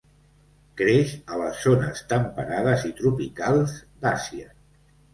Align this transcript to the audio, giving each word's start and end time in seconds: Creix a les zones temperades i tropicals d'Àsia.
Creix 0.79 1.11
a 1.33 1.37
les 1.43 1.61
zones 1.67 2.03
temperades 2.15 2.89
i 2.91 2.93
tropicals 3.03 3.81
d'Àsia. 4.03 4.55